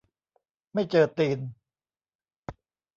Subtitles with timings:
[0.73, 1.39] ไม่เจอตีน